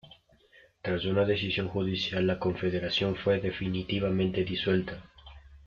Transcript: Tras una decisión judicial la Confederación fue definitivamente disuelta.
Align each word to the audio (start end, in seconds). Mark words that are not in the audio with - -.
Tras 0.81 1.05
una 1.05 1.25
decisión 1.25 1.67
judicial 1.67 2.25
la 2.25 2.39
Confederación 2.39 3.15
fue 3.15 3.39
definitivamente 3.39 4.43
disuelta. 4.43 4.99